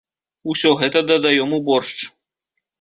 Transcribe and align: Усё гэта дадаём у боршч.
Усё 0.53 0.71
гэта 0.81 1.05
дадаём 1.13 1.55
у 1.61 1.63
боршч. 1.71 1.97